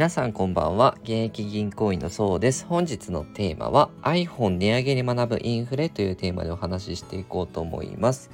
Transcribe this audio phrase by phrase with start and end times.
[0.00, 0.96] 皆さんこんばんは。
[1.02, 2.64] 現役銀行員のそうです。
[2.64, 8.30] 本日のテーマは iPhone 値上げに学ぶインフレというテーマでお話ししていこうと思います。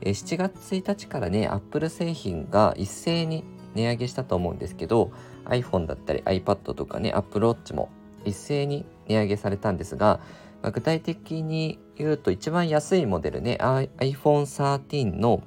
[0.00, 3.44] 7月1日からね Apple 製品が一斉に
[3.76, 5.12] 値上げしたと思うんですけど
[5.44, 7.90] iPhone だったり iPad とかね Apple Watch も
[8.24, 10.18] 一斉に値上げされたんですが、
[10.62, 15.44] ま、具体的に言うと一番安いモデルね iPhone13 の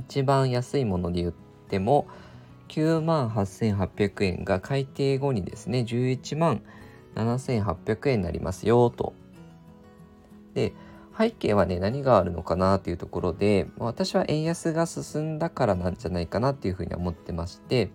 [0.00, 1.32] 一番安いもので言っ
[1.68, 2.08] ても
[2.68, 6.62] 9万8800円が改定後にですね11万
[7.14, 9.14] 7800円になりますよと。
[10.54, 10.72] で
[11.16, 17.90] 背景はね何があるのかなっていうところで私は円安が進んだからなんじゃないかなっていうふうに思ってまして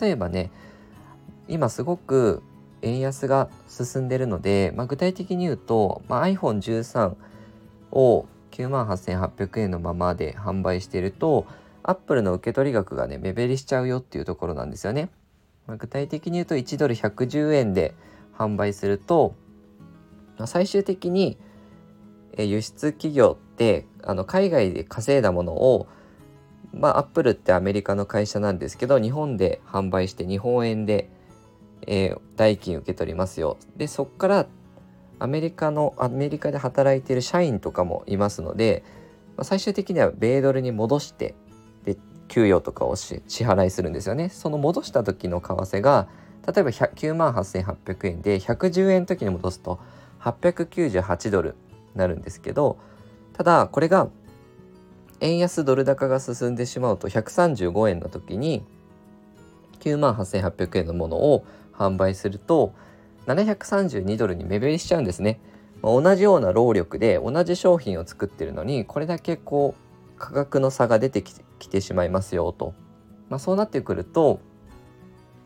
[0.00, 0.52] 例えばね
[1.48, 2.42] 今すごく
[2.82, 7.14] 円安が進んでるので、まあ、具体的に言うと、まあ、iPhone13
[7.90, 11.46] を9万8800円のままで販売していると
[11.84, 15.10] アップルの受け取り額がね目減りしちゃうよっていうところなんですよね。
[15.78, 17.94] 具体的に言うと1ドル110円で
[18.36, 19.34] 販売すると、
[20.46, 21.38] 最終的に
[22.36, 25.86] 輸出企業ってあの海外で稼いだものを
[26.72, 31.08] まあアップルってアメリカの会社なんですけど日本で販売して日本円で、
[31.86, 33.58] えー、代金受け取りますよ。
[33.76, 34.46] でそっから
[35.18, 38.82] アメリカのアメリカで働いている社員とかもいますので、
[39.36, 41.34] まあ、最終的には米ドルに戻して
[41.84, 41.96] で
[42.28, 44.28] 給与とかを支払いするんですよね。
[44.28, 46.08] その戻した時の為替が
[46.46, 49.78] 例えば9万8800円で110円の時に戻すと
[50.20, 51.54] 898ドルに
[51.94, 52.78] なるんですけど
[53.32, 54.08] ただこれが
[55.20, 58.64] 円安ドル高が進んでしまうと135円の時に
[59.80, 62.74] 9万8800円のものを販売すると
[63.26, 65.40] 732ドルに目減りしちゃうんですね。
[65.82, 69.83] ま、同じような労力で同じ商品を作ってるのにこれだけこう
[70.18, 72.74] 価格の差が出てきてしまいますよと。
[73.28, 74.40] まあ、そうなってくると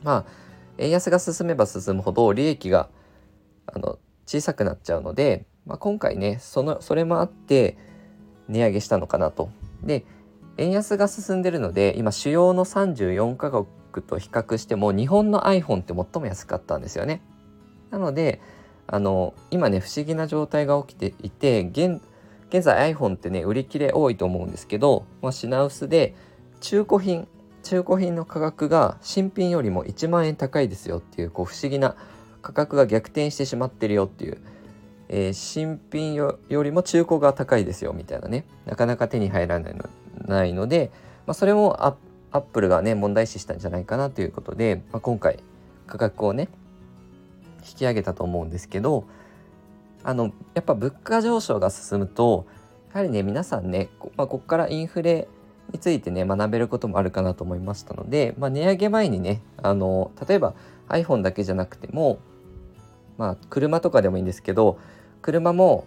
[0.03, 2.89] まあ円安が進めば進むほど利益が
[3.67, 7.77] あの小さくなっちゃうので、まあ、今回ねそのそれもあって
[8.49, 9.51] 値上げしたのかなと。
[9.83, 10.05] で
[10.57, 13.67] 円安が進んでるので今主要の34カ国
[14.05, 17.23] と比較しても日本の iPhone って最も安かったんですよね。
[17.91, 18.41] なので
[18.87, 22.01] あの今ね不思議な状態が起きていて現
[22.49, 26.15] 現在 iPhone ってね売り切れ多いと思うんですけど、まあ、品薄で
[26.61, 27.29] 中古品
[27.63, 31.97] 中古品の価格が新品よりも1万円高いですよっていうこう不思議な
[32.41, 34.39] 価格が逆転してしまってるよっていう、
[35.09, 38.47] えー、新品よりも中古が高いですよみたいなね。
[38.65, 39.85] なかなか手に入らないの
[40.27, 40.91] ないので、
[41.27, 41.97] まあ、それもア
[42.33, 45.39] ップルがね問題視したんじゃないかなということで、まあ、今回
[45.87, 46.49] 価格をね
[47.69, 49.05] 引き上げたと思うんですけど
[50.03, 52.47] あのやっぱ物価上昇が進むと
[52.93, 55.29] やはりね皆さんねこ,、まあ、ここからインフレ
[55.73, 60.55] についてね学べることもあるかなと思いましたので、まあ、値上げ前にねあの例えば
[60.89, 62.19] iPhone だけじゃなくても
[63.19, 64.79] まあ車とかでもいいんですけど
[65.21, 65.87] 車も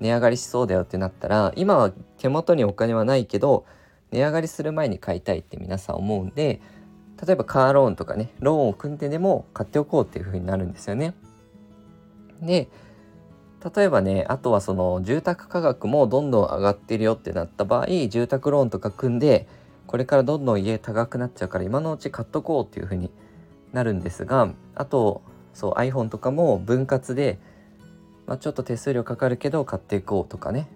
[0.00, 3.64] 値上がりしそうだよってなったら今は手元にお金はないけど
[4.10, 6.60] 値上がりする前に買いたいって皆さん思うんで
[7.24, 11.14] 例えばカーローンとかねローンを組んででも買っておこうっていう風になるんですよね。
[12.40, 12.68] で
[13.62, 19.46] 例えばねあとはその住宅価格もどんどん上がってるよってなった場合住宅ローンとか組んで
[19.86, 23.10] これからどんどん家高くなっちゃうから今のうち買っとこうっていう風に
[23.72, 25.22] なるんですがあと
[25.54, 27.38] そう iPhone とかも分割で、
[28.26, 30.68] まあ、ちょっと手数料かかるけど買っていこうとかね。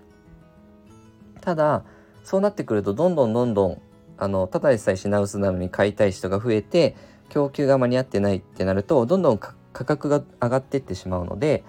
[1.41, 1.85] ただ
[2.25, 3.81] そうなってくるとどんどんどんどん
[4.19, 6.97] あのただでさえ品薄なのに買いたい人が増えて
[7.29, 11.63] 供給が間に合ってないってなるとどんどん価格が上がってってしまうので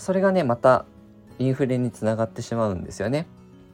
[0.00, 0.84] それがねまた
[1.38, 3.26] インフレにつながってしまうんですよね。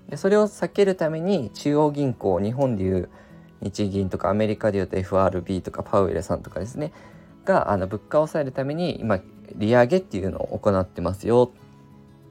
[0.09, 3.09] でそれを避けるために中央銀行日本でいう
[3.61, 6.93] 日銀とかアメリカでいうと FRB とかパウエルさんとかですね
[7.45, 9.21] があの物価を抑えるために今
[9.55, 11.51] 利上げっていうのを行ってますよ。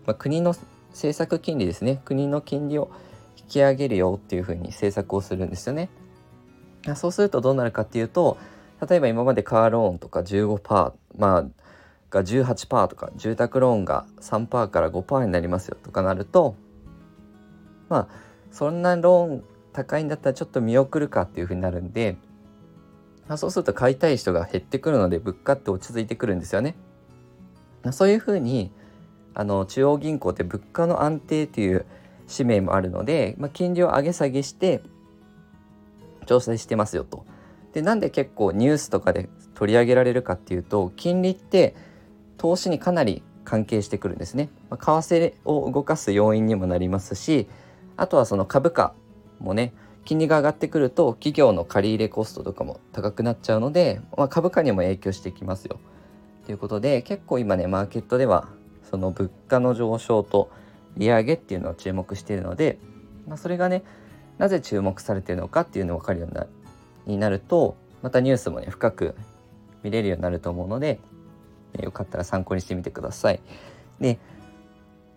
[0.06, 0.56] まあ、国の
[0.92, 2.92] 政策金利ですね国の金利を
[3.38, 5.90] 引き上げるよっていうふうに政策をするんですよね。
[6.96, 8.38] そうするとどうなるかっていうと
[8.88, 11.46] 例えば今までカーローンとか15%まあ
[12.10, 16.56] が18%とか住宅ローンが3%から5%になりますよとかなると
[17.90, 18.08] まあ
[18.52, 19.44] そんなローン
[19.74, 22.18] 高いんだったらちょっと見送るかっていうふうになるんで、
[23.28, 26.76] まあ、そうすると買いたい人が減ってくるので物価って落ち着いてくるんですよね。
[27.84, 28.72] まあそういうふうに
[29.34, 31.86] あの中央銀行って物価の安定っていう
[32.28, 34.82] 使命もあるので、まあ、金利を上げ下げして
[36.26, 37.26] 調整してますよと。
[37.74, 41.76] でなんで結構ニュースとかで取り上げられるかっていうと金利って
[42.38, 44.50] 投資にかなり関係してくるんですね。
[44.70, 47.48] まあ、為替を動かす要因にもなりますし
[47.96, 48.94] あとはその株価
[49.40, 49.74] もね
[50.04, 55.80] 金利が上がってくると企業の借り入れコストとかも高くなっちゃうので、まあ、株価にも影響してきますよ。
[56.46, 58.48] ということで結構今ねマーケットでは
[58.90, 60.52] その物価の上昇と
[60.96, 62.78] 利上げっていうのを注目しているので、
[63.28, 63.84] まあ、それがね
[64.38, 69.16] なぜ注目されてるのかっていうのが分かるようになるとまたニュースもね深く
[69.82, 71.00] 見れるようになると思うので、
[71.84, 73.40] よかったら参考にしてみてください。
[74.00, 74.20] で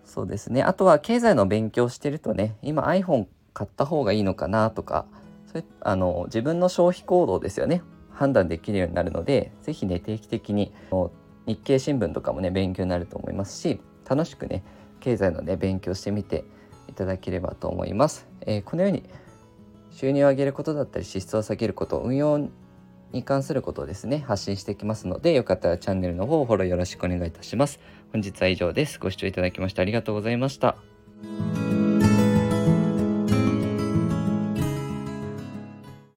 [0.04, 5.04] そうですねあとは経済の勉強してるとね今 iPhone 買った方がいいのかなとか
[5.46, 7.82] それあの自分の消費行動ですよね
[8.12, 10.72] 判断できるようになるので是非ね定期的に
[11.46, 14.64] 日経新聞とかもね勉強になると思いますし楽しくね
[15.00, 16.44] 経済のね勉強してみて
[16.88, 18.26] いただければと思います。
[18.42, 19.04] えー、このように
[19.90, 22.48] 収入を上げることだったり支出を下げること運用
[23.12, 27.80] に関することをですね発信していきますのでよかったらチャンネルの方をフォローよろしくお願いいたします。
[28.12, 28.98] 本日は以上です。
[28.98, 30.76] ご視聴いただきましてありがとうございました。